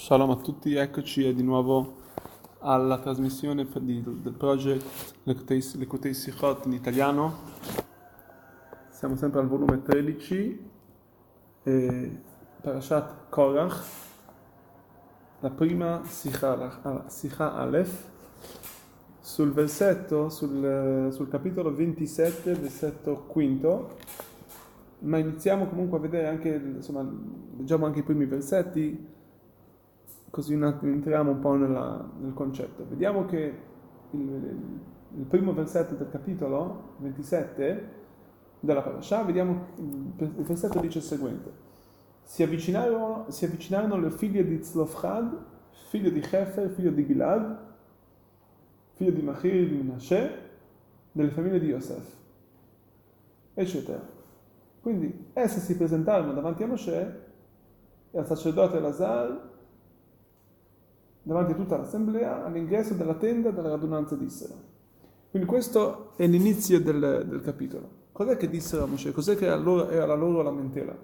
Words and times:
Shalom 0.00 0.30
a 0.30 0.36
tutti, 0.36 0.76
eccoci 0.76 1.34
di 1.34 1.42
nuovo 1.42 1.96
alla 2.60 2.98
trasmissione 3.00 3.66
del 3.68 4.34
project 4.38 4.84
Lekutei 5.24 6.14
Sichot 6.14 6.66
in 6.66 6.72
italiano. 6.72 7.34
Siamo 8.90 9.16
sempre 9.16 9.40
al 9.40 9.48
volume 9.48 9.82
13, 9.82 10.70
eh, 11.64 12.20
Parashat 12.60 13.28
Korach, 13.28 13.84
la 15.40 15.50
prima 15.50 16.02
Sikha, 16.04 17.04
Sikha 17.08 17.54
Aleph, 17.54 18.04
sul 19.18 19.52
versetto, 19.52 20.28
sul, 20.30 21.08
sul 21.10 21.28
capitolo 21.28 21.74
27, 21.74 22.54
versetto 22.54 23.24
quinto, 23.26 23.96
ma 25.00 25.18
iniziamo 25.18 25.66
comunque 25.66 25.98
a 25.98 26.00
vedere 26.00 26.28
anche, 26.28 26.54
insomma, 26.54 27.04
leggiamo 27.56 27.84
anche 27.84 27.98
i 27.98 28.04
primi 28.04 28.26
versetti 28.26 29.16
così 30.30 30.54
un 30.54 30.64
attimo 30.64 30.92
entriamo 30.92 31.30
un 31.30 31.40
po' 31.40 31.54
nella, 31.54 32.06
nel 32.18 32.34
concetto. 32.34 32.84
Vediamo 32.88 33.24
che 33.24 33.54
il, 34.10 34.58
il, 35.16 35.24
primo 35.24 35.52
versetto 35.52 35.94
del 35.94 36.10
capitolo 36.10 36.94
27 36.98 37.96
della 38.60 38.82
parasha, 38.82 39.22
vediamo 39.22 39.66
il 39.76 40.32
versetto 40.44 40.80
dice 40.80 40.98
il 40.98 41.04
seguente. 41.04 41.66
Si 42.22 42.42
avvicinarono, 42.42 43.26
si 43.28 43.44
avvicinarono 43.44 43.98
le 43.98 44.10
figlie 44.10 44.44
di 44.44 44.58
Tzlofchad, 44.58 45.44
figlio 45.88 46.10
di 46.10 46.20
Hefer, 46.20 46.68
figlio 46.70 46.90
di 46.90 47.06
Gilad, 47.06 47.58
figlio 48.92 49.10
di 49.12 49.22
Machir 49.22 49.68
di 49.68 49.76
Menashe, 49.76 50.46
delle 51.12 51.30
famiglie 51.30 51.58
di 51.58 51.68
Yosef, 51.68 52.04
eccetera. 53.54 54.16
Quindi 54.80 55.30
esse 55.32 55.60
si 55.60 55.76
presentarono 55.76 56.32
davanti 56.32 56.62
a 56.62 56.66
Moshe 56.66 57.26
e 58.10 58.18
al 58.18 58.26
sacerdote 58.26 58.78
Lazar 58.78 59.56
davanti 61.28 61.52
a 61.52 61.56
tutta 61.56 61.76
l'assemblea 61.76 62.42
all'ingresso 62.46 62.94
della 62.94 63.12
tenda 63.12 63.50
della 63.50 63.68
radunanza 63.68 64.16
dissero. 64.16 64.54
Quindi 65.30 65.46
questo 65.46 66.12
è 66.16 66.26
l'inizio 66.26 66.80
del, 66.80 67.26
del 67.28 67.42
capitolo. 67.42 68.06
Cos'è 68.12 68.38
che 68.38 68.48
dissero 68.48 68.84
a 68.84 68.86
Mosè? 68.86 69.12
Cos'è 69.12 69.36
che 69.36 69.44
era, 69.44 69.56
loro, 69.56 69.90
era 69.90 70.06
la 70.06 70.14
loro 70.14 70.40
lamentela? 70.40 70.96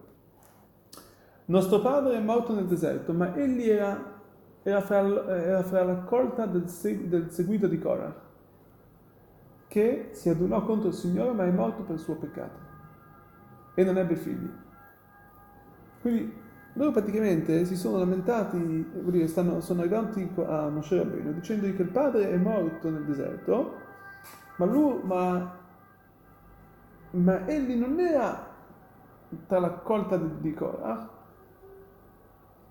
Nostro 1.44 1.82
padre 1.82 2.16
è 2.16 2.20
morto 2.20 2.54
nel 2.54 2.64
deserto, 2.64 3.12
ma 3.12 3.36
egli 3.36 3.68
era, 3.68 4.02
era, 4.62 4.80
fra, 4.80 5.26
era 5.36 5.62
fra, 5.62 5.84
la 5.84 5.96
colta 5.96 6.46
del, 6.46 6.64
del 7.06 7.30
seguito 7.30 7.66
di 7.66 7.78
Korah, 7.78 8.22
che 9.68 10.08
si 10.12 10.30
adunò 10.30 10.64
contro 10.64 10.88
il 10.88 10.94
Signore, 10.94 11.32
ma 11.32 11.44
è 11.44 11.50
morto 11.50 11.82
per 11.82 11.96
il 11.96 12.00
suo 12.00 12.14
peccato 12.14 12.62
e 13.74 13.84
non 13.84 13.98
ebbe 13.98 14.16
figli. 14.16 14.50
Quindi 16.00 16.43
loro 16.74 16.90
praticamente 16.90 17.64
si 17.64 17.76
sono 17.76 17.98
lamentati, 17.98 18.58
vuol 18.58 19.12
dire, 19.12 19.28
stanno, 19.28 19.60
sono 19.60 19.80
arrivati 19.80 20.28
a 20.44 20.68
Moshe 20.68 20.96
Rabbeinu 20.96 21.32
dicendogli 21.32 21.76
che 21.76 21.82
il 21.82 21.88
padre 21.88 22.30
è 22.30 22.36
morto 22.36 22.90
nel 22.90 23.04
deserto, 23.04 23.74
ma 24.56 24.64
lui, 24.64 24.98
ma, 25.04 25.56
ma 27.10 27.46
egli 27.46 27.74
non 27.74 27.98
era 28.00 28.52
tra 29.46 29.60
la 29.60 29.70
colta 29.70 30.16
di, 30.16 30.28
di 30.40 30.52
Korah, 30.52 31.08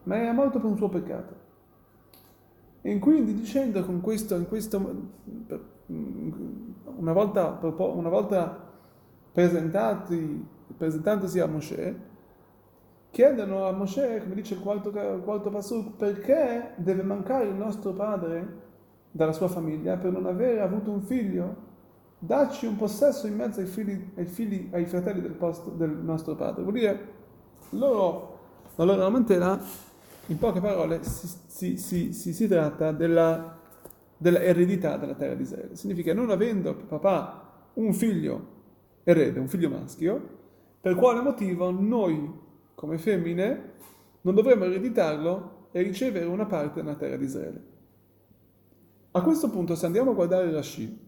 ma 0.03 0.17
era 0.17 0.33
morto 0.33 0.59
per 0.59 0.69
un 0.69 0.77
suo 0.77 0.89
peccato. 0.89 1.41
E 2.81 2.99
quindi 2.99 3.33
dicendo 3.33 3.85
con 3.85 4.01
questo, 4.01 4.35
in 4.35 4.47
questo 4.49 5.11
una 5.87 7.13
volta, 7.13 7.57
una 7.61 8.09
volta 8.09 8.71
presentati, 9.31 10.45
presentandosi 10.75 11.39
a 11.39 11.47
Moshe, 11.47 12.11
chiedono 13.13 13.67
a 13.67 13.71
Mosè, 13.71 14.23
come 14.23 14.33
dice 14.33 14.55
il 14.55 14.59
quarto, 14.59 14.89
il 14.89 15.21
quarto 15.23 15.51
Pasuk, 15.51 15.97
perché 15.97 16.73
deve 16.77 17.03
mancare 17.03 17.45
il 17.45 17.53
nostro 17.53 17.93
padre 17.93 18.61
dalla 19.11 19.33
sua 19.33 19.47
famiglia 19.47 19.97
per 19.97 20.11
non 20.11 20.25
avere 20.25 20.61
avuto 20.61 20.89
un 20.89 21.03
figlio? 21.03 21.55
Dacci 22.17 22.65
un 22.65 22.75
possesso 22.75 23.27
in 23.27 23.35
mezzo 23.35 23.59
ai, 23.59 23.67
figli, 23.67 24.13
ai, 24.15 24.25
figli, 24.25 24.67
ai 24.71 24.87
fratelli 24.87 25.21
del, 25.21 25.33
posto, 25.33 25.69
del 25.69 25.91
nostro 25.91 26.33
padre. 26.33 26.63
Vuol 26.63 26.73
dire, 26.73 27.07
loro, 27.71 28.39
la 28.77 28.83
loro 28.83 29.01
lamentela, 29.03 29.61
in 30.25 30.37
poche 30.39 30.59
parole, 30.59 31.03
si, 31.03 31.77
si, 31.77 32.11
si, 32.13 32.33
si 32.33 32.47
tratta 32.47 32.91
della, 32.93 33.59
della 34.17 34.41
eredità 34.41 34.97
della 34.97 35.13
terra 35.13 35.35
di 35.35 35.43
Israele. 35.43 35.75
Significa 35.75 36.15
non 36.15 36.31
avendo 36.31 36.73
papà 36.73 37.67
un 37.73 37.93
figlio 37.93 38.47
erede, 39.03 39.39
un 39.39 39.47
figlio 39.47 39.69
maschio, 39.69 40.29
per 40.81 40.95
quale 40.95 41.21
motivo 41.21 41.69
noi 41.69 42.41
come 42.75 42.97
femmine, 42.97 43.71
non 44.21 44.35
dovremmo 44.35 44.65
ereditarlo 44.65 45.67
e 45.71 45.81
ricevere 45.81 46.25
una 46.25 46.45
parte 46.45 46.81
nella 46.81 46.95
terra 46.95 47.17
di 47.17 47.25
Israele. 47.25 47.63
A 49.11 49.21
questo 49.21 49.49
punto, 49.49 49.75
se 49.75 49.85
andiamo 49.85 50.11
a 50.11 50.13
guardare 50.13 50.51
Rashi, 50.51 50.99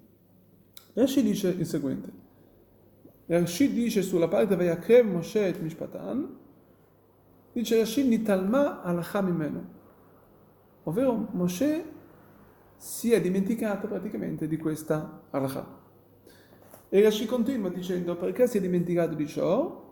Rashi 0.94 1.24
dice 1.24 1.50
il 1.50 1.66
seguente. 1.66 2.24
Rashi 3.26 3.74
dice 3.74 4.02
sulla 4.02 4.28
parte 4.28 4.56
Vayakrev 4.56 5.08
Moshe 5.08 5.48
et 5.48 5.60
Mishpatan, 5.60 6.38
dice 7.52 7.78
Rashi 7.80 8.08
Nitalma 8.08 8.82
alacham 8.82 9.30
imenu, 9.30 9.66
ovvero 10.84 11.30
Moshe 11.32 11.94
si 12.78 13.12
è 13.12 13.20
dimenticato 13.20 13.88
praticamente 13.88 14.48
di 14.48 14.58
questa 14.58 15.24
alakha. 15.32 15.84
E 16.90 17.02
Rashi 17.02 17.26
continua 17.26 17.70
dicendo 17.70 18.16
perché 18.16 18.48
si 18.48 18.58
è 18.58 18.62
dimenticato 18.62 19.16
di 19.16 19.28
ciò? 19.28 19.85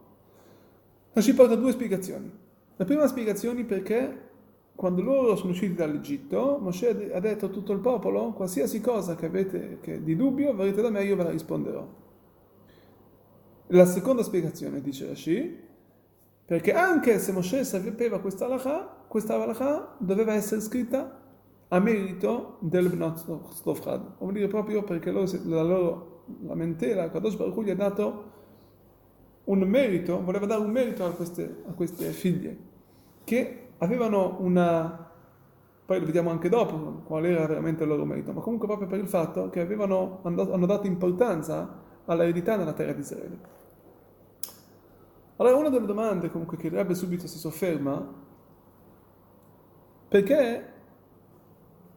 Ci 1.22 1.34
porta 1.34 1.56
due 1.56 1.72
spiegazioni. 1.72 2.31
La 2.75 2.85
prima 2.85 3.07
spiegazione 3.07 3.63
perché 3.66 4.31
quando 4.75 5.01
loro 5.01 5.35
sono 5.35 5.51
usciti 5.51 5.75
dall'Egitto, 5.75 6.57
Mosè 6.59 7.12
ha 7.13 7.19
detto 7.19 7.46
a 7.46 7.50
tutto 7.50 7.72
il 7.72 7.79
popolo, 7.79 8.31
qualsiasi 8.31 8.81
cosa 8.81 9.16
che 9.16 9.28
avete 9.28 9.78
che 9.81 10.03
di 10.03 10.16
dubbio, 10.16 10.56
verrete 10.56 10.81
da 10.81 10.90
me, 10.90 11.03
io 11.03 11.16
ve 11.16 11.24
la 11.24 11.29
risponderò. 11.29 11.88
La 13.68 13.85
seconda 13.85 14.24
spiegazione, 14.24 14.81
dice 14.81 15.07
Rashi, 15.07 15.59
perché 16.46 16.74
anche 16.74 17.19
se 17.19 17.31
Mosè 17.31 17.63
sapeva 17.63 18.19
questa 18.19 18.45
halakha, 18.45 19.06
questa 19.07 19.35
halakha 19.35 19.95
doveva 20.00 20.34
essere 20.34 20.62
scritta 20.62 21.22
a 21.68 21.80
merito 21.80 22.57
del 22.59 22.90
Bnot 22.90 23.51
Stofrad, 23.51 24.18
vuol 24.18 24.34
dire 24.34 24.47
proprio 24.47 24.84
perché 24.84 25.12
loro, 25.12 25.31
la 25.45 25.62
loro 25.62 26.24
lamentela, 26.41 27.09
Kadosh 27.09 27.35
Baruch 27.35 27.56
Hu 27.56 27.63
gli 27.63 27.69
ha 27.69 27.75
dato 27.75 28.31
un 29.46 29.59
merito, 29.59 30.24
voleva 30.24 30.46
dare 30.46 30.62
un 30.62 30.72
merito 30.72 31.06
a 31.06 31.12
queste, 31.12 31.64
a 31.68 31.74
queste 31.74 32.12
figlie, 32.12 32.58
che 33.24 33.70
avevano 33.80 34.38
una, 34.40 35.12
poi 35.86 36.00
lo 36.00 36.06
vediamo 36.06 36.30
anche 36.30 36.50
dopo 36.50 37.02
qual 37.06 37.26
era 37.26 37.46
veramente 37.46 37.84
il 37.84 37.90
loro 37.90 38.06
merito, 38.06 38.31
ma 38.31 38.42
comunque 38.42 38.68
proprio 38.68 38.88
per 38.88 39.00
il 39.00 39.08
fatto 39.08 39.50
che 39.50 39.59
avevano, 39.59 40.20
hanno 40.24 40.66
dato 40.66 40.88
importanza 40.88 41.81
all'eredità 42.06 42.56
nella 42.56 42.74
terra 42.74 42.94
di 42.94 43.02
Israele. 43.02 43.62
Allora 45.38 45.58
una 45.58 45.70
delle 45.70 45.86
domande 45.86 46.30
comunque 46.30 46.58
che 46.58 46.68
il 46.68 46.74
Rebbe 46.74 46.96
subito 46.96 47.28
si 47.28 47.38
sofferma, 47.38 48.22
perché 50.08 50.72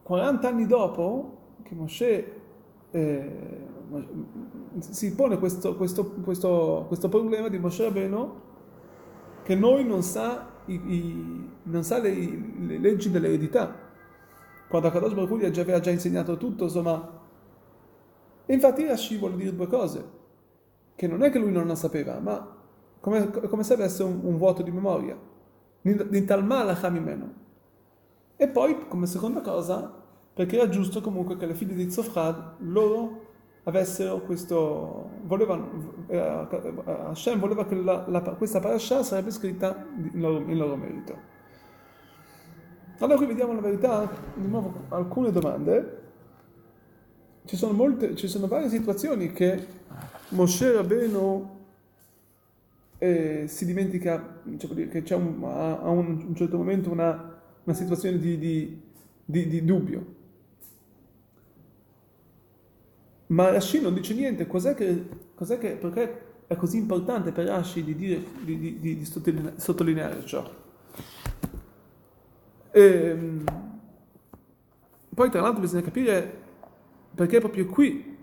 40 0.03 0.49
anni 0.49 0.67
dopo 0.67 1.37
che 1.63 1.75
Moshe 1.75 2.41
eh, 2.91 3.67
si 4.79 5.15
pone 5.15 5.39
questo, 5.39 5.77
questo, 5.77 6.11
questo, 6.23 6.85
questo, 6.89 7.09
problema 7.09 7.49
di 7.49 7.59
Moshe 7.59 7.85
Rabbeinu 7.85 8.41
che 9.43 9.55
noi 9.55 9.85
non 9.85 10.03
sa, 10.03 10.49
i, 10.67 10.75
i, 10.75 11.51
non 11.63 11.85
sa 11.85 11.99
le, 11.99 12.13
le, 12.13 12.79
leggi 12.79 13.11
dell'eredità. 13.11 13.85
Quando 14.69 14.89
Akadosh 14.89 15.15
Baruch 15.15 15.31
Hu 15.31 15.61
aveva 15.61 15.79
già 15.79 15.91
insegnato 15.91 16.37
tutto, 16.37 16.65
insomma. 16.65 17.21
E 18.45 18.53
infatti 18.53 18.85
Rashi 18.85 19.17
vuole 19.19 19.37
dire 19.37 19.55
due 19.55 19.69
cose, 19.69 20.05
che 20.97 21.07
non 21.07 21.23
è 21.23 21.31
che 21.31 21.39
lui 21.39 21.53
non 21.53 21.69
la 21.69 21.77
sapeva, 21.77 22.19
ma 22.19 22.57
come, 22.99 23.31
come 23.31 23.63
se 23.63 23.75
avesse 23.75 24.03
un, 24.03 24.19
un 24.23 24.37
vuoto 24.37 24.63
di 24.63 24.73
memoria. 24.73 25.17
E 28.37 28.49
poi, 28.49 28.89
come 28.89 29.07
seconda 29.07 29.41
cosa, 29.41 30.03
perché 30.35 30.57
era 30.57 30.69
giusto 30.69 31.01
comunque 31.01 31.37
che 31.37 31.47
le 31.47 31.55
figlie 31.55 31.75
di 31.75 31.91
Zofrad, 31.91 32.57
loro 32.59 33.26
avessero 33.69 34.21
questo, 34.21 35.11
volevano, 35.25 36.05
eh, 36.07 36.19
Hashem 36.19 37.41
voleva 37.41 37.67
che 37.67 37.75
la, 37.75 38.05
la, 38.07 38.21
questa 38.21 38.61
parasha 38.61 39.03
sarebbe 39.03 39.33
scritta 39.33 39.85
in 39.97 40.21
loro, 40.21 40.39
in 40.39 40.57
loro, 40.57 40.77
merito. 40.77 41.35
Allora 42.99 43.17
qui 43.17 43.27
vediamo 43.27 43.53
la 43.55 43.61
verità, 43.61 44.09
di 44.35 44.47
nuovo 44.47 44.73
alcune 44.89 45.33
domande. 45.33 46.03
Ci 47.45 47.57
sono, 47.57 47.73
molte, 47.73 48.15
ci 48.15 48.29
sono 48.29 48.47
varie 48.47 48.69
situazioni 48.69 49.33
che 49.33 49.67
Moshe 50.31 50.73
Rabbeinu 50.73 51.51
eh, 52.99 53.45
si 53.49 53.65
dimentica, 53.65 54.43
cioè, 54.59 54.89
che 54.89 55.03
c'è 55.03 55.17
un, 55.17 55.43
a, 55.43 55.89
un, 55.91 56.25
un, 56.29 56.35
certo 56.37 56.57
momento 56.57 56.91
una, 56.91 57.37
una 57.65 57.75
situazione 57.75 58.19
di, 58.19 58.39
di, 58.39 58.81
di, 59.25 59.49
di 59.49 59.65
dubbio. 59.65 60.15
Ma 63.29 63.51
Rashi 63.51 63.81
non 63.81 63.95
dice 63.95 64.15
niente, 64.15 64.47
cos'è 64.47 64.75
che, 64.75 65.09
cos'è 65.35 65.59
che, 65.59 65.73
perché 65.73 66.25
è 66.47 66.55
così 66.55 66.77
importante 66.77 67.33
per 67.33 67.47
Rashi 67.47 67.83
di, 67.83 67.97
dire, 67.97 68.23
di, 68.43 68.59
di, 68.59 68.79
di 68.79 69.05
sottolineare 69.05 70.25
ciò? 70.25 70.49
E, 72.71 73.17
poi 75.15 75.31
tra 75.31 75.41
l'altro 75.41 75.61
bisogna 75.61 75.83
capire 75.83 76.45
perché 77.15 77.41
proprio 77.41 77.67
qui 77.67 78.15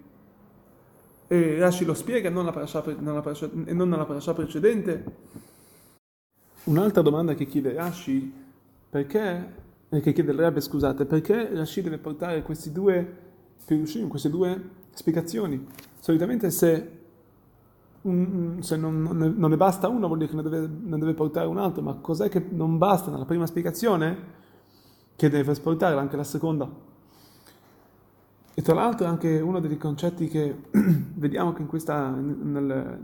e 1.28 1.58
Rashi 1.58 1.84
lo 1.84 1.96
spiega 1.96 2.30
non 2.30 2.46
la 2.46 2.52
parasha, 2.52 2.84
non 3.00 3.16
la 3.16 3.22
parasha, 3.22 3.50
e 3.66 3.74
non 3.74 3.90
nella 3.90 4.06
parasha 4.06 4.34
precedente. 4.34 5.04
Un'altra 6.66 7.02
domanda 7.02 7.34
che 7.34 7.46
chiede 7.46 7.74
Rashi, 7.74 8.32
perché, 8.90 9.54
che 9.90 10.14
chiede 10.14 10.62
scusate, 10.62 11.06
perché 11.06 11.50
Rashi 11.54 11.82
deve 11.82 11.98
portare 11.98 12.44
questi 12.44 12.72
due 12.72 13.18
pirushim, 13.66 14.08
queste 14.08 14.30
due 14.30 14.82
spiegazioni? 14.94 15.66
Solitamente 16.00 16.52
se, 16.52 17.00
un, 18.02 18.58
se 18.62 18.76
non, 18.78 19.02
non, 19.02 19.50
ne 19.50 19.58
basta 19.58 19.88
uno 19.88 20.08
vuol 20.08 20.20
dire 20.20 20.30
che 20.30 20.36
ne 20.36 20.44
deve, 20.44 20.68
ne 20.68 20.98
deve 20.98 21.14
portare 21.14 21.48
un 21.48 21.58
altro, 21.58 21.82
ma 21.82 21.96
cos'è 21.96 22.30
che 22.30 22.46
non 22.50 22.78
basta 22.78 23.12
nella 23.12 23.26
prima 23.26 23.46
spiegazione? 23.46 24.42
Che 25.16 25.30
deve 25.30 25.54
portare 25.56 25.96
anche 25.98 26.16
la 26.16 26.24
seconda. 26.24 26.70
E 28.56 28.62
tra 28.62 28.74
l'altro 28.74 29.08
anche 29.08 29.40
uno 29.40 29.60
dei 29.60 29.78
concetti 29.78 30.28
che 30.28 30.56
vediamo 30.72 31.54
che 31.54 31.62
in 31.62 31.68
questa, 31.68 32.10
nel, 32.10 33.00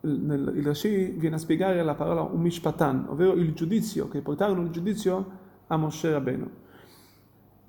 nel, 0.00 0.52
il 0.56 0.64
Rashi 0.64 1.14
viene 1.16 1.36
a 1.36 1.38
spiegare 1.38 1.82
la 1.82 1.94
parola 1.94 2.22
umishpatan, 2.22 3.06
ovvero 3.08 3.34
il 3.34 3.52
giudizio, 3.54 4.08
che 4.08 4.22
portarono 4.22 4.62
il 4.62 4.70
giudizio 4.70 5.30
a 5.68 5.76
Moshe 5.76 6.10
Rabbeinu. 6.10 6.50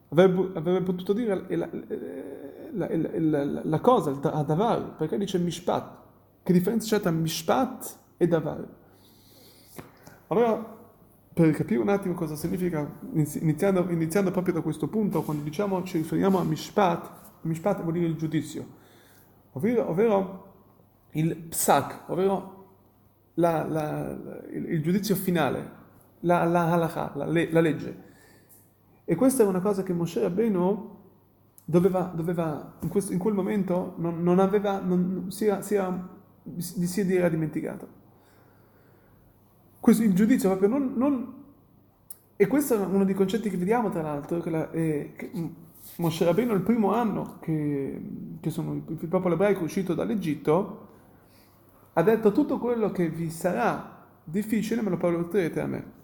Avrebbe, 0.10 0.58
avrebbe 0.58 0.82
potuto 0.82 1.14
dire 1.14 1.46
la, 1.56 1.70
la, 2.72 2.88
la, 3.44 3.62
la 3.64 3.80
cosa, 3.80 4.10
il 4.10 4.20
davar, 4.20 4.96
perché 4.96 5.18
dice 5.18 5.38
mishpat? 5.38 5.98
Che 6.44 6.54
differenza 6.54 6.96
c'è 6.96 7.02
tra 7.02 7.12
mishpat 7.12 7.98
e 8.18 8.28
davar? 8.28 8.68
Allora, 10.28 10.78
per 11.32 11.52
capire 11.52 11.80
un 11.80 11.90
attimo 11.90 12.16
cosa 12.16 12.36
significa, 12.36 12.90
iniziando, 13.14 13.88
iniziando 13.90 14.32
proprio 14.32 14.56
da 14.56 14.62
questo 14.62 14.88
punto, 14.88 15.22
quando 15.22 15.44
diciamo 15.44 15.84
ci 15.84 15.98
riferiamo 15.98 16.40
a 16.40 16.44
mishpat, 16.44 17.18
Mishpat 17.42 17.82
vuol 17.82 17.94
dire 17.94 18.06
il 18.06 18.16
giudizio, 18.16 18.66
ovvero, 19.54 19.90
ovvero 19.90 20.54
il 21.12 21.36
psak, 21.36 22.10
ovvero 22.10 22.58
la, 23.36 23.66
la, 23.66 24.18
il, 24.52 24.70
il, 24.72 24.82
giudizio 24.82 25.16
finale, 25.16 25.78
la, 26.22 26.44
la 26.44 26.72
halakha, 26.72 27.14
la, 27.16 27.26
la, 27.26 27.62
legge. 27.62 28.08
E 29.10 29.16
questa 29.16 29.42
è 29.42 29.46
una 29.48 29.60
cosa 29.60 29.82
che 29.82 29.92
Moshe 29.92 30.22
Rabbeinu 30.22 30.98
doveva, 31.66 32.12
doveva 32.14 32.76
in, 32.82 32.90
questo, 32.90 33.12
in, 33.12 33.18
quel 33.18 33.34
momento, 33.34 33.96
non, 33.98 34.22
non 34.22 34.38
aveva, 34.38 34.78
non, 34.78 35.32
sia, 35.32 35.64
sia, 35.64 36.08
si, 36.58 36.86
si 36.86 37.16
era 37.16 37.28
dimenticato. 37.28 37.88
Questo, 39.80 40.04
il 40.04 40.14
giudizio 40.14 40.50
proprio 40.50 40.70
non, 40.70 40.94
non, 40.96 41.34
E 42.36 42.46
questo 42.46 42.76
è 42.76 42.86
uno 42.86 43.04
dei 43.04 43.16
concetti 43.16 43.50
che 43.50 43.58
vediamo 43.58 43.90
tra 43.90 44.04
l'altro, 44.04 44.42
che, 44.42 44.50
la, 44.52 44.70
eh, 44.70 45.14
che 45.16 45.32
Moshe 45.96 46.24
Rabbeinu 46.24 46.54
il 46.54 46.62
primo 46.62 46.94
anno 46.94 47.40
che, 47.40 48.00
che 48.40 48.50
sono, 48.52 48.76
il 48.76 49.08
popolo 49.08 49.34
ebraico 49.34 49.62
è 49.62 49.64
uscito 49.64 49.96
dall'Egitto, 49.96 50.88
ha 51.94 52.04
detto 52.04 52.32
tutto 52.32 52.60
quello 52.60 52.92
che 52.92 53.10
vi 53.10 53.32
sarà 53.32 54.06
difficile 54.24 54.84
me 54.84 54.92
lo 54.92 54.98
porterete 54.98 55.62
a 55.62 55.66
me. 55.66 55.98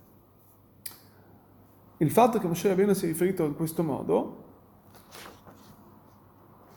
Il 1.98 2.12
fatto 2.12 2.40
che 2.40 2.48
Moshe 2.48 2.68
Rabbeinu 2.68 2.94
si 2.94 3.06
è 3.06 3.08
riferito 3.08 3.46
in 3.46 3.56
questo 3.56 3.82
modo, 3.84 4.44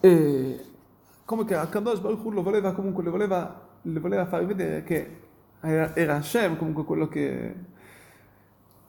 come 0.01 1.45
che 1.45 1.55
Akadosh 1.55 1.99
Baruch 1.99 2.25
Hu 2.25 2.31
lo 2.31 2.43
voleva 2.43 2.73
comunque, 2.73 3.03
le 3.03 3.11
voleva, 3.11 3.69
le 3.83 4.01
voleva 4.01 4.27
far 4.27 4.47
vedere 4.47 4.85
che 4.85 5.21
era, 5.61 5.95
era 5.97 6.17
Hashem 6.17 6.57
comunque 6.57 6.85
quello 6.85 7.09
che, 7.09 7.55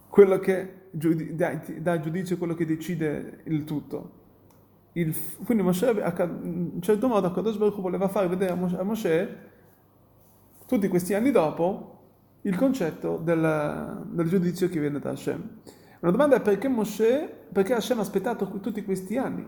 quello 0.07 0.37
che 0.39 0.87
dà 0.91 1.99
giudizio, 1.99 2.37
quello 2.37 2.53
che 2.53 2.65
decide 2.65 3.41
il 3.45 3.63
tutto. 3.63 4.17
Il, 4.93 5.15
quindi 5.43 5.63
Moshe, 5.63 5.89
in 5.89 6.81
certo 6.81 7.07
modo, 7.07 7.27
Akadosh 7.27 7.57
Baruch 7.57 7.77
Hu 7.77 7.81
voleva 7.81 8.07
far 8.07 8.29
vedere 8.29 8.51
a 8.51 8.83
Moshe, 8.83 9.37
tutti 10.67 10.87
questi 10.87 11.15
anni 11.15 11.31
dopo, 11.31 11.97
il 12.41 12.55
concetto 12.55 13.17
del, 13.17 14.05
del 14.11 14.27
giudizio 14.27 14.69
che 14.69 14.79
viene 14.79 14.99
da 14.99 15.09
Hashem. 15.09 15.49
Una 16.01 16.11
domanda 16.11 16.37
è 16.37 16.41
perché 16.41 16.69
Moshe, 16.69 17.47
perché 17.51 17.73
Hashem 17.73 17.97
ha 17.97 18.01
aspettato 18.01 18.47
tutti 18.59 18.83
questi 18.85 19.17
anni? 19.17 19.45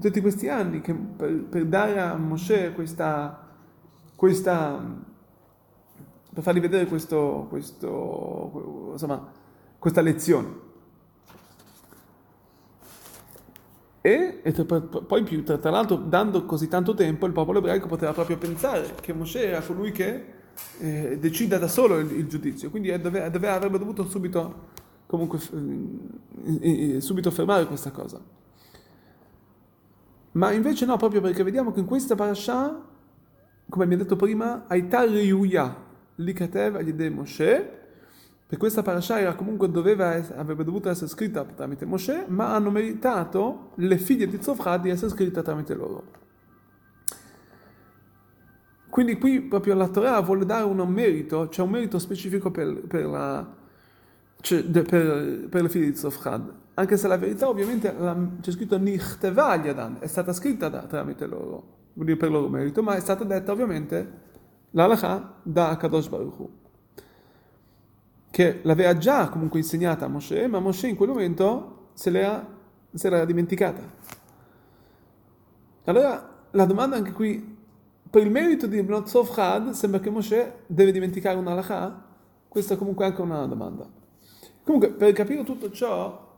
Tutti 0.00 0.20
questi 0.20 0.48
anni 0.48 0.80
che, 0.80 0.94
per, 0.94 1.44
per, 1.44 1.66
dare 1.66 2.00
a 2.00 2.16
Moshe 2.16 2.72
questa, 2.74 3.48
questa, 4.14 4.80
per 6.32 6.42
fargli 6.44 6.60
vedere 6.60 6.86
questo, 6.86 7.46
questo, 7.48 8.90
insomma, 8.92 9.32
questa 9.80 10.00
lezione. 10.00 10.62
E, 14.00 14.40
e 14.44 14.64
poi 14.64 15.22
più, 15.24 15.42
tra, 15.42 15.58
tra, 15.58 15.70
l'altro, 15.70 15.96
dando 15.96 16.44
così 16.44 16.68
tanto 16.68 16.94
tempo, 16.94 17.26
il 17.26 17.32
popolo 17.32 17.58
ebraico 17.58 17.88
poteva 17.88 18.12
proprio 18.12 18.36
pensare 18.36 18.94
che 19.00 19.12
Mosè 19.12 19.44
era 19.44 19.60
colui 19.60 19.90
che 19.90 20.42
eh, 20.78 21.18
decida 21.18 21.58
da 21.58 21.68
solo 21.68 21.98
il, 21.98 22.10
il 22.12 22.26
giudizio, 22.26 22.70
quindi 22.70 22.96
dove, 23.00 23.30
dove 23.30 23.48
avrebbe 23.48 23.78
dovuto 23.78 24.08
subito, 24.08 24.68
comunque, 25.06 25.38
subito 27.00 27.30
fermare 27.30 27.66
questa 27.66 27.90
cosa. 27.90 28.20
Ma 30.32 30.52
invece 30.52 30.84
no, 30.84 30.96
proprio 30.96 31.20
perché 31.20 31.42
vediamo 31.42 31.72
che 31.72 31.80
in 31.80 31.86
questa 31.86 32.14
parasha, 32.14 32.82
come 33.68 33.84
ha 33.84 33.96
detto 33.96 34.16
prima, 34.16 34.64
Aitar 34.66 35.08
Riuya, 35.08 35.82
Likatev 36.16 36.76
Agli 36.76 37.10
Moshe, 37.10 37.82
che 38.46 38.56
questa 38.56 38.82
parasha 38.82 39.18
era 39.18 39.34
comunque 39.34 39.70
doveva, 39.70 40.14
avrebbe 40.36 40.64
dovuto 40.64 40.88
essere 40.88 41.08
scritta 41.08 41.44
tramite 41.44 41.84
Moshe, 41.84 42.24
ma 42.28 42.54
hanno 42.54 42.70
meritato 42.70 43.70
le 43.76 43.96
figlie 43.96 44.26
di 44.26 44.42
Zofrad 44.42 44.82
di 44.82 44.90
essere 44.90 45.10
scritte 45.10 45.42
tramite 45.42 45.74
loro. 45.74 46.22
Quindi 48.94 49.18
qui 49.18 49.40
proprio 49.40 49.74
la 49.74 49.88
Torah 49.88 50.20
vuole 50.20 50.46
dare 50.46 50.62
un 50.62 50.78
merito, 50.86 51.46
c'è 51.46 51.54
cioè 51.54 51.64
un 51.64 51.72
merito 51.72 51.98
specifico 51.98 52.52
per, 52.52 52.86
per, 52.86 53.06
la, 53.06 53.44
cioè, 54.40 54.62
per, 54.62 55.48
per 55.48 55.62
le 55.62 55.68
figlie 55.68 55.90
di 55.90 55.96
Zofrad. 55.96 56.54
Anche 56.74 56.96
se 56.96 57.08
la 57.08 57.16
verità 57.16 57.48
ovviamente 57.48 57.92
la, 57.92 58.16
c'è 58.40 58.52
scritto 58.52 58.78
Nichteva 58.78 59.56
Yadan, 59.56 59.96
è 59.98 60.06
stata 60.06 60.32
scritta 60.32 60.68
da, 60.68 60.82
tramite 60.82 61.26
loro, 61.26 61.88
vuol 61.94 62.06
dire 62.06 62.16
per 62.16 62.30
loro 62.30 62.48
merito, 62.48 62.84
ma 62.84 62.94
è 62.94 63.00
stata 63.00 63.24
detta 63.24 63.50
ovviamente 63.50 64.12
l'Alaha 64.70 65.40
da 65.42 65.76
Kadosh 65.76 66.06
Baruch 66.06 66.38
Hu 66.38 66.50
che 68.30 68.60
l'aveva 68.62 68.96
già 68.96 69.28
comunque 69.28 69.58
insegnata 69.58 70.04
a 70.04 70.08
Moshe, 70.08 70.46
ma 70.46 70.60
Moshe 70.60 70.86
in 70.86 70.94
quel 70.94 71.08
momento 71.08 71.88
se 71.94 72.10
l'era, 72.10 72.46
se 72.92 73.10
l'era 73.10 73.24
dimenticata. 73.24 73.82
Allora 75.82 76.46
la 76.52 76.64
domanda 76.64 76.94
anche 76.94 77.10
qui, 77.10 77.53
per 78.14 78.22
il 78.22 78.30
merito 78.30 78.68
di 78.68 78.78
Ibn 78.78 79.02
Had, 79.34 79.70
sembra 79.70 79.98
che 79.98 80.08
Moshe 80.08 80.58
deve 80.68 80.92
dimenticare 80.92 81.36
una 81.36 81.50
halakha? 81.50 82.04
Questa 82.46 82.74
è 82.74 82.76
comunque 82.76 83.06
anche 83.06 83.20
una 83.20 83.44
domanda. 83.46 83.90
Comunque, 84.62 84.92
per 84.92 85.12
capire 85.12 85.42
tutto 85.42 85.68
ciò, 85.72 86.32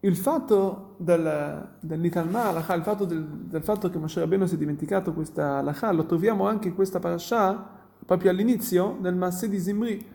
il 0.00 0.14
fatto 0.14 0.96
del, 0.98 1.70
del 1.80 2.00
Nitalma 2.00 2.48
halakha, 2.48 2.74
il 2.74 2.82
fatto 2.82 3.06
del, 3.06 3.24
del, 3.24 3.62
fatto 3.62 3.88
che 3.88 3.96
Moshe 3.96 4.20
Rabbeinu 4.20 4.44
si 4.44 4.56
è 4.56 4.58
dimenticato 4.58 5.14
questa 5.14 5.56
halakha, 5.56 5.90
lo 5.90 6.04
troviamo 6.04 6.46
anche 6.46 6.68
in 6.68 6.74
questa 6.74 6.98
parasha, 6.98 7.66
proprio 8.04 8.30
all'inizio, 8.30 8.98
nel 9.00 9.14
Massé 9.14 9.48
di 9.48 9.58
Zimri, 9.58 10.06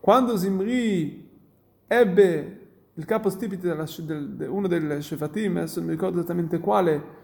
quando 0.00 0.38
Zimri 0.38 1.28
ebbe 1.86 2.66
il 2.94 3.04
capo 3.04 3.28
stipite 3.28 3.68
della, 3.68 3.84
del, 3.98 4.46
uno 4.48 4.68
dei 4.68 5.02
Shefatim, 5.02 5.58
adesso 5.58 5.80
non 5.80 5.88
mi 5.90 5.94
ricordo 5.94 6.16
esattamente 6.16 6.60
quale, 6.60 7.20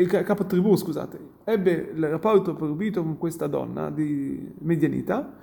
il 0.00 0.08
capo 0.08 0.44
tribù, 0.44 0.76
scusate, 0.76 1.18
ebbe 1.44 1.92
il 1.94 2.08
rapporto 2.08 2.54
proibito 2.54 3.02
con 3.02 3.18
questa 3.18 3.46
donna 3.46 3.90
di 3.90 4.52
Medianita, 4.58 5.34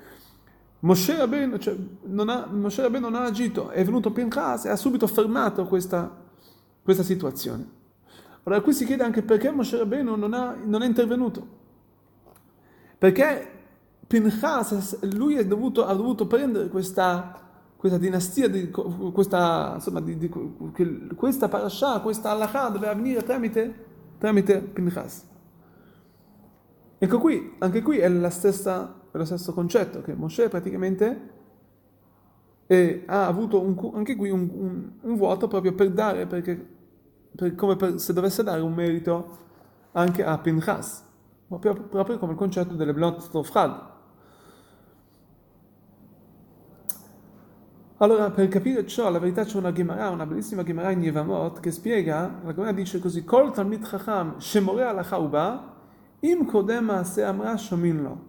Moshe 0.80 1.18
Rabbeinu, 1.18 1.58
cioè, 1.58 1.76
non, 2.04 2.30
ha, 2.30 2.48
Moshe 2.52 2.82
Rabbeinu 2.82 3.10
non 3.10 3.22
ha 3.22 3.26
agito, 3.26 3.70
è 3.70 3.84
venuto 3.84 4.12
Pinchas 4.12 4.66
e 4.66 4.70
ha 4.70 4.76
subito 4.76 5.08
fermato 5.08 5.66
questa, 5.66 6.16
questa 6.84 7.04
situazione. 7.04 7.76
Allora 8.44 8.62
qui 8.62 8.74
si 8.74 8.86
chiede 8.86 9.04
anche 9.04 9.24
perché 9.24 9.52
Moshe 9.52 9.78
Rabbeinu 9.78 10.16
non, 10.16 10.30
non 10.64 10.82
è 10.82 10.86
intervenuto. 10.86 11.56
Perché 12.98 13.52
Pinchas, 14.06 15.00
lui 15.14 15.46
dovuto, 15.48 15.86
ha 15.86 15.94
dovuto 15.94 16.28
prendere 16.28 16.70
questa, 16.70 17.42
questa 17.76 17.98
dinastia, 17.98 18.48
di, 18.48 18.70
questa, 18.70 19.74
insomma, 19.76 20.00
di, 20.00 20.18
di, 20.18 20.30
questa 21.16 21.50
parasha, 21.50 22.00
questa 22.02 22.30
halakha 22.30 22.70
doveva 22.70 22.94
venire 22.94 23.24
tramite, 23.24 23.86
tramite 24.18 24.60
Pinchas. 24.60 25.26
Ecco 27.00 27.20
qui, 27.20 27.56
anche 27.60 27.82
qui 27.82 27.98
è, 27.98 28.30
stessa, 28.30 29.02
è 29.12 29.18
lo 29.18 29.26
stesso 29.26 29.54
concetto, 29.54 30.02
che 30.02 30.16
Moshe 30.16 30.50
praticamente 30.50 31.36
è, 32.66 33.04
ha 33.06 33.28
avuto 33.28 33.62
un, 33.62 33.76
anche 33.94 34.16
qui 34.16 34.30
un, 34.30 34.50
un, 34.52 34.92
un, 35.02 35.16
vuoto 35.16 35.48
proprio 35.48 35.74
per 35.74 35.92
dare, 35.92 36.26
perché, 36.26 36.68
per, 37.36 37.54
come 37.54 37.76
per, 37.76 38.00
se 38.00 38.14
dovesse 38.14 38.42
dare 38.44 38.62
un 38.62 38.74
merito 38.74 39.38
anche 39.92 40.24
a 40.24 40.40
Pinchas, 40.40 41.04
proprio, 41.48 41.76
proprio 41.76 42.18
come 42.18 42.32
il 42.32 42.38
concetto 42.38 42.74
delle 42.74 42.94
Blot 42.94 43.30
Tofrad, 43.30 43.96
Allora, 48.00 48.30
per 48.30 48.48
capire 48.48 48.86
ciò, 48.86 49.10
la 49.10 49.18
verità 49.18 49.44
c'è 49.44 49.58
una 49.58 49.72
Gemara, 49.72 50.12
una 50.12 50.28
bellissima 50.28 50.62
Gemara 50.62 50.92
in 50.92 51.02
Yevamot, 51.02 51.60
che 51.60 51.72
spiega, 51.72 52.42
la 52.44 52.54
Gemara 52.54 52.72
dice 52.72 53.00
così, 53.00 53.24
Kol 53.24 53.52
Talmid 53.52 53.88
Chacham, 53.88 54.38
Shemore 54.38 54.84
alacha 54.84 55.18
uba, 55.18 55.76
im 56.20 56.46
kodem 56.46 57.02
se 57.02 57.24
amra 57.24 57.58
shomin 57.58 58.04
lo, 58.04 58.20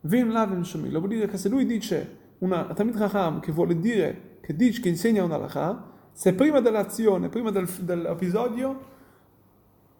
vim 0.00 0.32
la 0.32 0.46
vim 0.46 0.62
shomin 0.62 0.90
lo. 0.90 1.00
Vuol 1.00 1.10
dire 1.10 1.26
che 1.26 1.36
se 1.36 1.50
lui 1.50 1.66
dice, 1.66 2.36
una 2.38 2.72
Talmid 2.72 2.96
Chacham, 2.96 3.40
che 3.40 3.52
vuole 3.52 3.78
dire, 3.78 4.38
che 4.40 4.56
dice, 4.56 4.80
che 4.80 4.88
insegna 4.88 5.22
una 5.22 5.34
alacha, 5.34 5.90
se 6.10 6.32
prima 6.32 6.60
dell'azione, 6.60 7.28
prima 7.28 7.50
del, 7.50 7.68
dell'episodio, 7.80 8.80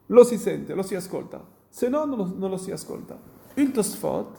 lo 0.06 0.24
si 0.24 0.38
sente, 0.38 0.72
lo 0.72 0.82
si 0.82 0.94
ascolta, 0.94 1.46
se 1.68 1.90
no 1.90 2.06
non 2.06 2.16
lo, 2.16 2.32
non 2.34 2.48
lo 2.48 2.56
si 2.56 2.70
ascolta. 2.70 3.20
Il 3.56 3.72
Tosfot 3.72 4.38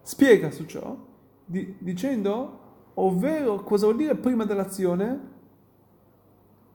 spiega 0.00 0.50
su 0.50 0.64
ciò, 0.64 0.96
di, 1.44 1.76
dicendo 1.80 2.60
ovvero 2.94 3.62
cosa 3.62 3.86
vuol 3.86 3.96
dire 3.96 4.14
prima 4.16 4.44
dell'azione? 4.44 5.30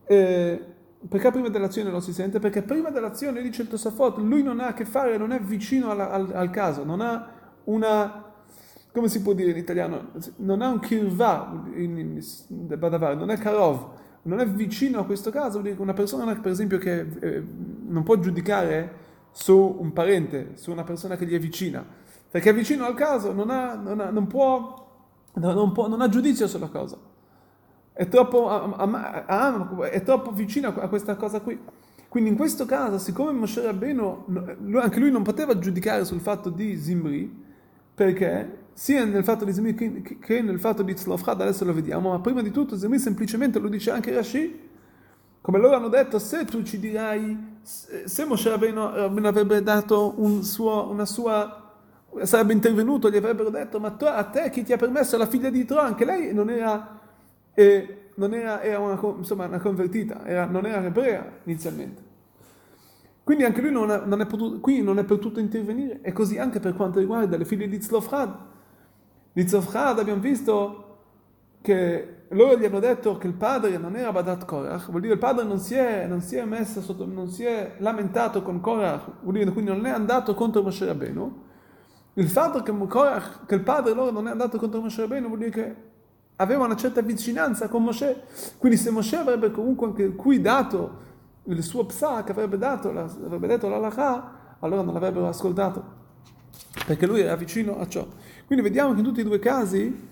Eh, 0.05 0.75
perché 1.07 1.31
prima 1.31 1.49
dell'azione 1.49 1.91
non 1.91 2.01
si 2.01 2.11
sente? 2.11 2.39
Perché 2.39 2.63
prima 2.63 2.89
dell'azione, 2.89 3.41
dice 3.41 3.61
il 3.61 3.67
Tosafot, 3.67 4.17
lui 4.17 4.41
non 4.41 4.59
ha 4.59 4.67
a 4.67 4.73
che 4.73 4.85
fare, 4.85 5.17
non 5.17 5.31
è 5.31 5.39
vicino 5.39 5.91
al, 5.91 5.99
al, 5.99 6.31
al 6.33 6.49
caso, 6.49 6.83
non 6.83 7.01
ha 7.01 7.29
una, 7.65 8.23
come 8.91 9.07
si 9.07 9.21
può 9.21 9.33
dire 9.33 9.51
in 9.51 9.57
italiano, 9.57 10.11
non 10.37 10.61
ha 10.61 10.69
un 10.69 10.79
kirva, 10.79 11.65
in, 11.75 11.97
in, 11.97 12.21
non 12.47 13.29
è 13.29 13.37
karov, 13.37 13.89
non 14.23 14.39
è 14.39 14.47
vicino 14.47 14.99
a 14.99 15.05
questo 15.05 15.29
caso, 15.29 15.61
una 15.77 15.93
persona 15.93 16.35
per 16.35 16.51
esempio 16.51 16.77
che 16.79 17.05
eh, 17.19 17.43
non 17.85 18.03
può 18.03 18.17
giudicare 18.17 19.05
su 19.31 19.77
un 19.79 19.93
parente, 19.93 20.51
su 20.55 20.71
una 20.71 20.83
persona 20.83 21.15
che 21.15 21.25
gli 21.25 21.35
è 21.35 21.39
vicina, 21.39 21.85
perché 22.29 22.49
è 22.49 22.53
vicino 22.53 22.85
al 22.85 22.95
caso, 22.95 23.31
non, 23.31 23.51
ha, 23.51 23.75
non, 23.75 23.99
ha, 23.99 24.09
non 24.09 24.25
può 24.27 24.86
non, 25.39 25.71
può, 25.71 25.87
non 25.87 26.01
ha 26.01 26.09
giudizio 26.09 26.47
sulla 26.47 26.67
cosa. 26.67 26.97
È 27.93 28.07
troppo, 28.07 28.75
è 29.83 30.03
troppo 30.03 30.31
vicino 30.31 30.67
a 30.67 30.87
questa 30.87 31.15
cosa 31.15 31.39
qui. 31.39 31.59
Quindi 32.07 32.29
in 32.29 32.35
questo 32.35 32.65
caso, 32.65 32.97
siccome 32.99 33.31
Moshe 33.31 33.61
Rabbeinu, 33.61 34.25
anche 34.75 34.99
lui 34.99 35.11
non 35.11 35.23
poteva 35.23 35.57
giudicare 35.57 36.05
sul 36.05 36.19
fatto 36.19 36.49
di 36.49 36.77
Zimri, 36.77 37.45
perché 37.93 38.65
sia 38.73 39.03
nel 39.05 39.23
fatto 39.23 39.43
di 39.43 39.53
Zimri 39.53 39.73
che 40.19 40.41
nel 40.41 40.59
fatto 40.59 40.83
di 40.83 40.93
Tzlofchad, 40.93 41.41
adesso 41.41 41.65
lo 41.65 41.73
vediamo, 41.73 42.11
ma 42.11 42.19
prima 42.19 42.41
di 42.41 42.51
tutto 42.51 42.77
Zimri 42.77 42.99
semplicemente 42.99 43.59
lo 43.59 43.67
dice 43.67 43.91
anche 43.91 44.13
Rashi, 44.13 44.59
come 45.41 45.59
loro 45.59 45.75
hanno 45.75 45.89
detto, 45.89 46.19
se 46.19 46.45
tu 46.45 46.61
ci 46.63 46.79
dirai, 46.79 47.57
se 47.61 48.25
Moshe 48.25 48.49
Rabbeinu 48.49 48.81
avrebbe 48.81 49.61
dato 49.63 50.13
un 50.17 50.43
suo, 50.43 50.89
una 50.89 51.05
sua 51.05 51.66
sarebbe 52.25 52.53
intervenuto, 52.53 53.09
gli 53.09 53.17
avrebbero 53.17 53.49
detto, 53.49 53.79
ma 53.79 53.95
a 53.99 54.23
te 54.23 54.49
chi 54.49 54.63
ti 54.63 54.73
ha 54.73 54.77
permesso? 54.77 55.17
La 55.17 55.27
figlia 55.27 55.49
di 55.49 55.65
Tro, 55.65 55.79
anche 55.79 56.05
lei 56.05 56.33
non 56.33 56.49
era, 56.49 56.99
eh, 57.53 58.09
non 58.15 58.33
era, 58.33 58.61
era 58.61 58.79
una, 58.79 58.99
insomma, 59.17 59.45
una 59.45 59.59
convertita, 59.59 60.25
era, 60.25 60.45
non 60.45 60.65
era 60.65 60.83
ebrea 60.83 61.25
inizialmente. 61.43 62.05
Quindi 63.23 63.43
anche 63.43 63.61
lui 63.61 63.71
non, 63.71 63.89
ha, 63.89 63.97
non, 64.05 64.21
è 64.21 64.25
potuto, 64.25 64.59
qui 64.59 64.81
non 64.81 64.99
è 64.99 65.03
potuto 65.03 65.39
intervenire, 65.39 65.99
e 66.01 66.13
così 66.13 66.37
anche 66.37 66.59
per 66.59 66.75
quanto 66.75 66.99
riguarda 66.99 67.35
le 67.35 67.45
figlie 67.45 67.67
di 67.67 67.77
Tzlofrad. 67.77 68.35
Di 69.33 69.43
Tzlofrad 69.43 69.99
abbiamo 69.99 70.21
visto 70.21 70.83
che 71.61 72.17
loro 72.29 72.57
gli 72.57 72.65
hanno 72.65 72.79
detto 72.79 73.17
che 73.17 73.27
il 73.27 73.33
padre 73.33 73.77
non 73.77 73.95
era 73.95 74.11
Badat 74.11 74.45
Korach, 74.45 74.89
vuol 74.89 75.01
dire 75.01 75.13
il 75.13 75.19
padre 75.19 75.45
non 75.45 75.59
si 75.59 75.75
è, 75.75 76.05
non 76.07 76.21
si 76.21 76.35
è 76.35 76.43
messo 76.43 76.81
sotto, 76.81 77.05
non 77.05 77.29
si 77.29 77.43
è 77.43 77.75
lamentato 77.79 78.41
con 78.41 78.59
Korach, 78.59 79.21
vuol 79.21 79.33
dire 79.33 79.51
quindi 79.51 79.71
non 79.71 79.85
è 79.85 79.89
andato 79.89 80.33
contro 80.33 80.61
Moshe 80.61 80.85
Rabbeinu, 80.85 81.43
il 82.17 82.29
fatto 82.29 82.63
che, 82.63 82.75
Korach, 82.87 83.45
che 83.45 83.55
il 83.55 83.61
padre 83.61 83.93
loro 83.93 84.09
non 84.11 84.27
è 84.27 84.31
andato 84.31 84.57
contro 84.57 84.81
Moshe 84.81 85.01
Rabbeinu 85.01 85.27
vuol 85.27 85.39
dire 85.39 85.51
che 85.51 85.75
aveva 86.37 86.65
una 86.65 86.75
certa 86.75 87.01
vicinanza 87.01 87.67
con 87.67 87.83
Moshe. 87.83 88.23
Quindi 88.57 88.77
se 88.77 88.89
Moshe 88.89 89.15
avrebbe 89.15 89.51
comunque 89.51 89.87
anche 89.87 90.15
qui 90.15 90.41
dato 90.41 91.05
il 91.43 91.61
suo 91.61 91.85
psak, 91.85 92.31
avrebbe, 92.31 92.57
dato, 92.57 92.89
avrebbe 92.89 93.47
detto 93.47 93.69
l'alaha, 93.69 94.57
allora 94.59 94.81
non 94.81 94.93
l'avrebbero 94.95 95.27
ascoltato, 95.27 95.83
perché 96.87 97.05
lui 97.05 97.21
era 97.21 97.35
vicino 97.35 97.77
a 97.79 97.87
ciò. 97.87 98.05
Quindi 98.47 98.63
vediamo 98.63 98.93
che 98.93 98.99
in 98.99 99.05
tutti 99.05 99.21
e 99.21 99.23
due 99.23 99.35
i 99.35 99.39
casi 99.39 100.09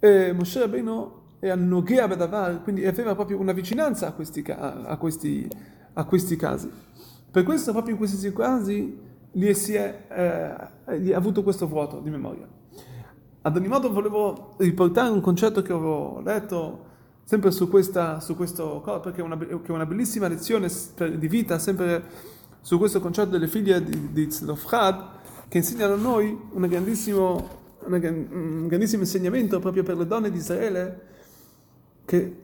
eh, 0.00 0.32
Moshe 0.32 0.58
Rabbeinu 0.58 1.12
è 1.38 1.50
annogea 1.50 2.08
bedavar, 2.08 2.62
quindi 2.64 2.84
aveva 2.84 3.14
proprio 3.14 3.38
una 3.38 3.52
vicinanza 3.52 4.08
a 4.08 4.12
questi, 4.12 4.44
a, 4.48 4.96
questi, 4.96 5.48
a 5.92 6.04
questi 6.04 6.34
casi. 6.34 6.68
Per 7.30 7.44
questo 7.44 7.70
proprio 7.70 7.92
in 7.92 7.98
questi 7.98 8.32
casi 8.32 9.06
gli, 9.38 9.54
si 9.54 9.74
è, 9.74 10.68
eh, 10.88 11.14
avuto 11.14 11.44
questo 11.44 11.68
vuoto 11.68 12.00
di 12.00 12.10
memoria. 12.10 12.46
Ad 13.42 13.56
ogni 13.56 13.68
modo 13.68 13.92
volevo 13.92 14.54
riportare 14.56 15.10
un 15.10 15.20
concetto 15.20 15.62
che 15.62 15.72
avevo 15.72 16.20
letto 16.24 16.86
sempre 17.22 17.52
su, 17.52 17.68
questa, 17.68 18.18
su 18.18 18.34
questo 18.34 18.82
perché 19.00 19.20
è 19.20 19.22
una, 19.22 19.38
che 19.38 19.60
è 19.64 19.70
una 19.70 19.86
bellissima 19.86 20.26
lezione 20.26 20.68
di 21.16 21.28
vita, 21.28 21.60
sempre 21.60 22.02
su 22.60 22.78
questo 22.78 22.98
concetto 23.00 23.30
delle 23.30 23.46
figlie 23.46 23.82
di, 23.82 24.12
di 24.12 24.26
Tzlofchad, 24.26 25.04
che 25.46 25.58
insegnano 25.58 25.94
a 25.94 25.98
noi 25.98 26.36
un 26.50 26.66
grandissimo, 26.66 27.48
un 27.84 28.66
grandissimo 28.66 29.02
insegnamento 29.02 29.60
proprio 29.60 29.84
per 29.84 29.96
le 29.96 30.06
donne 30.06 30.30
di 30.30 30.38
Israele, 30.38 31.00
che, 32.04 32.36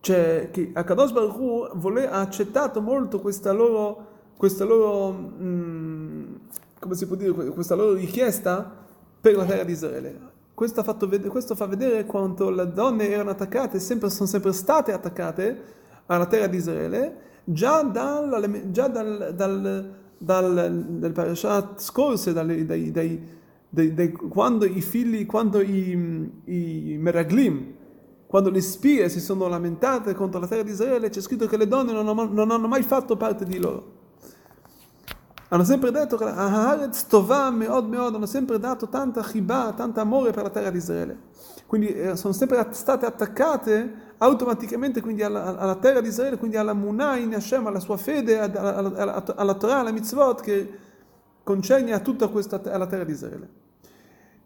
cioè, 0.00 0.50
che 0.52 0.70
Akadosh 0.74 1.12
Baruch 1.12 1.38
Hu 1.38 1.96
ha 1.96 2.20
accettato 2.20 2.82
molto 2.82 3.20
questa 3.20 3.52
loro 3.52 4.10
questa 4.40 4.64
loro, 4.64 5.10
mh, 5.12 5.44
mm, 5.44 5.99
come 6.80 6.94
si 6.94 7.06
può 7.06 7.14
dire, 7.14 7.30
questa 7.32 7.74
loro 7.74 7.92
richiesta 7.92 8.86
per 9.20 9.36
la 9.36 9.44
terra 9.44 9.64
di 9.64 9.72
Israele. 9.72 10.28
Questo, 10.54 10.82
vedere, 11.06 11.28
questo, 11.28 11.54
fa 11.54 11.66
vedere 11.66 12.06
quanto 12.06 12.50
le 12.50 12.72
donne 12.72 13.08
erano 13.10 13.30
attaccate, 13.30 13.78
sempre, 13.78 14.08
sono 14.08 14.28
sempre 14.28 14.52
state 14.52 14.92
attaccate 14.92 15.62
alla 16.06 16.26
terra 16.26 16.46
di 16.46 16.56
Israele, 16.56 17.16
già, 17.44 17.82
dal, 17.82 18.62
già 18.70 18.88
dal, 18.88 19.32
dal, 19.34 19.94
dal, 20.16 20.84
dal 20.88 21.12
parashat 21.12 21.80
scorse, 21.80 22.32
dai, 22.32 22.64
dai, 22.64 22.90
dai, 23.68 24.12
quando 24.12 24.64
i 24.64 24.80
figli, 24.80 25.26
quando 25.26 25.60
i, 25.60 26.30
i 26.44 26.96
Meraglim, 26.98 27.74
quando 28.26 28.48
le 28.48 28.60
spie 28.60 29.08
si 29.10 29.20
sono 29.20 29.48
lamentate 29.48 30.14
contro 30.14 30.40
la 30.40 30.46
terra 30.46 30.62
di 30.62 30.70
Israele, 30.70 31.10
c'è 31.10 31.20
scritto 31.20 31.46
che 31.46 31.58
le 31.58 31.68
donne 31.68 31.92
non 31.92 32.08
hanno, 32.08 32.24
non 32.24 32.50
hanno 32.50 32.68
mai 32.68 32.82
fatto 32.82 33.16
parte 33.16 33.44
di 33.44 33.58
loro 33.58 33.98
hanno 35.52 35.64
sempre 35.64 35.90
detto 35.90 36.16
che 36.16 36.24
Haaretz 36.24 37.06
Tovah 37.06 37.50
Meod 37.50 37.88
Meod, 37.88 38.14
hanno 38.14 38.26
sempre 38.26 38.60
dato 38.60 38.88
tanta 38.88 39.20
chibah, 39.22 39.72
tanto 39.76 39.98
amore 39.98 40.30
per 40.30 40.44
la 40.44 40.50
terra 40.50 40.70
di 40.70 40.78
Israele. 40.78 41.28
Quindi 41.66 41.88
eh, 41.88 42.16
sono 42.16 42.32
sempre 42.32 42.68
state 42.70 43.04
attaccate 43.04 44.14
automaticamente 44.18 45.00
quindi 45.00 45.22
alla, 45.22 45.58
alla, 45.58 45.74
terra 45.74 46.00
di 46.00 46.08
Israele, 46.08 46.36
quindi 46.36 46.56
alla 46.56 46.72
Munah 46.72 47.16
in 47.16 47.34
Hashem, 47.34 47.66
alla 47.66 47.80
sua 47.80 47.96
fede, 47.96 48.38
alla, 48.38 48.76
alla, 48.76 49.24
alla 49.36 49.54
Torah, 49.54 49.80
alla 49.80 49.90
mitzvot 49.90 50.40
che 50.40 50.78
concerne 51.42 51.92
a 51.94 52.00
tutta 52.00 52.28
questa 52.28 52.60
alla 52.64 52.86
terra 52.86 53.04
di 53.04 53.12
Israele. 53.12 53.48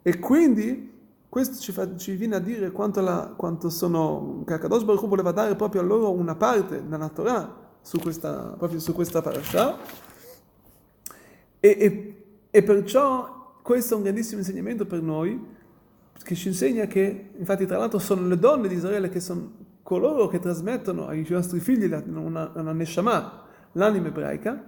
E 0.01 0.19
quindi 0.19 0.91
questo 1.29 1.61
ci, 1.61 1.73
fa, 1.73 1.97
ci 1.97 2.15
viene 2.15 2.37
a 2.37 2.41
dire 2.41 2.71
quanto, 2.71 3.03
la, 3.03 3.33
quanto 3.37 3.69
sono, 3.69 4.43
che 4.47 4.55
Akadosh 4.55 4.85
Baruch 4.85 5.07
voleva 5.07 5.33
dare 5.33 5.55
proprio 5.55 5.83
a 5.83 5.85
loro 5.85 6.13
una 6.13 6.35
parte 6.35 6.81
nella 6.81 7.09
Torah 7.09 7.63
su 7.83 7.99
questa, 7.99 8.55
proprio 8.57 8.81
su 8.81 8.95
questa 8.95 9.21
parasha 9.21 9.77
e, 11.65 11.77
e, 11.81 12.25
e 12.51 12.63
perciò 12.63 13.59
questo 13.63 13.95
è 13.95 13.97
un 13.97 14.03
grandissimo 14.03 14.41
insegnamento 14.41 14.85
per 14.85 15.01
noi, 15.01 15.43
che 16.23 16.35
ci 16.35 16.49
insegna 16.49 16.87
che, 16.87 17.31
infatti 17.39 17.65
tra 17.65 17.79
l'altro 17.79 17.99
sono 17.99 18.27
le 18.27 18.39
donne 18.39 18.69
di 18.69 18.75
Israele 18.75 19.09
che 19.09 19.19
sono 19.19 19.51
coloro 19.83 20.27
che 20.27 20.41
trasmettono 20.41 21.07
ai 21.07 21.25
nostri 21.27 21.61
figli 21.61 21.85
una, 21.85 22.53
una 22.55 22.73
neshama, 22.73 23.45
l'anima 23.73 24.09
ebraica, 24.09 24.63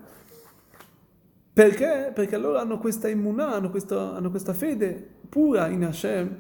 perché? 1.53 2.13
Perché 2.15 2.39
loro 2.39 2.57
hanno 2.57 2.79
questa 2.79 3.09
immunità, 3.09 3.53
hanno, 3.53 3.71
hanno, 4.15 4.31
questa 4.31 4.55
fede 4.55 5.07
pura 5.29 5.69
in 5.69 5.85
Hashem, 5.85 6.37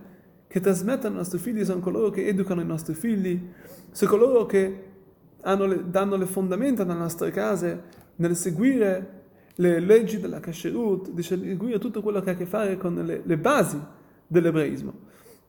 che 0.46 0.60
trasmettono 0.60 1.10
ai 1.10 1.18
nostri 1.18 1.38
figli, 1.38 1.66
sono 1.66 1.80
coloro 1.80 2.08
che 2.08 2.26
educano 2.26 2.62
i 2.62 2.66
nostri 2.66 2.94
figli, 2.94 3.46
sono 3.90 4.10
coloro 4.10 4.46
che 4.46 4.84
le, 5.42 5.90
danno 5.90 6.16
le 6.16 6.26
fondamenta 6.26 6.82
nelle 6.82 6.98
nostre 6.98 7.30
case, 7.30 8.04
nel 8.16 8.34
seguire 8.34 9.15
le 9.58 9.80
leggi 9.80 10.20
della 10.20 10.40
kasherut, 10.40 11.10
di 11.10 11.22
seguire 11.22 11.78
tutto 11.78 12.02
quello 12.02 12.20
che 12.20 12.30
ha 12.30 12.32
a 12.32 12.36
che 12.36 12.46
fare 12.46 12.76
con 12.76 12.94
le, 12.94 13.22
le 13.24 13.38
basi 13.38 13.80
dell'ebraismo, 14.26 14.92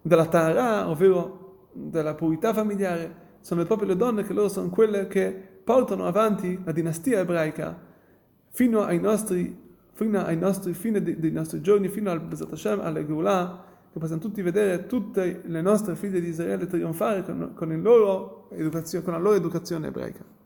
della 0.01 0.25
Tahara, 0.25 0.89
ovvero 0.89 1.67
della 1.73 2.15
purità 2.15 2.53
familiare, 2.53 3.25
sono 3.41 3.65
proprio 3.65 3.89
le 3.89 3.95
donne 3.95 4.23
che 4.23 4.33
loro 4.33 4.49
sono 4.49 4.69
quelle 4.69 5.07
che 5.07 5.31
portano 5.63 6.05
avanti 6.05 6.59
la 6.63 6.71
dinastia 6.71 7.19
ebraica 7.19 7.77
fino 8.49 8.83
ai 8.83 8.99
nostri, 8.99 9.55
fino 9.91 10.23
ai 10.23 10.37
nostri 10.37 10.73
fine 10.73 11.01
dei, 11.01 11.19
dei 11.19 11.31
nostri 11.31 11.61
giorni, 11.61 11.89
fino 11.89 12.09
al 12.09 12.21
Bezat 12.21 12.51
Hashem, 12.51 12.79
alla 12.79 13.05
Geulah, 13.05 13.63
che 13.91 13.99
possiamo 13.99 14.21
tutti 14.21 14.41
vedere 14.41 14.85
tutte 14.85 15.41
le 15.43 15.61
nostre 15.61 15.95
figlie 15.95 16.21
di 16.21 16.29
Israele 16.29 16.65
trionfare 16.67 17.23
con, 17.23 17.51
con, 17.53 17.69
con 17.69 19.13
la 19.13 19.19
loro 19.19 19.33
educazione 19.35 19.87
ebraica. 19.87 20.36